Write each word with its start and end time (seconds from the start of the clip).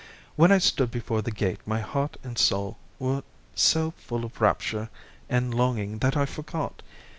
When 0.35 0.51
I 0.51 0.57
stood 0.57 0.89
before 0.89 1.21
the 1.21 1.29
gate 1.29 1.59
my 1.63 1.79
heart 1.79 2.17
and 2.23 2.31
my 2.33 2.39
soul 2.41 2.79
were 2.97 3.21
so 3.53 3.91
full 3.97 4.25
of 4.25 4.41
rapture 4.41 4.89
and 5.29 5.53
longing 5.53 5.99
that 5.99 6.17
I 6.17 6.25
forgot. 6.25 6.81